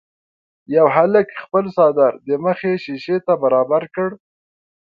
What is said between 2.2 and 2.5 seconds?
د